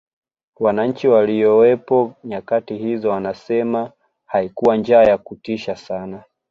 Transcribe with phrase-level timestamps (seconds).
[0.59, 3.91] wananchi waliyowepo nyakati hizo wanasema
[4.25, 6.23] haikuwa njaa ya kutisha sana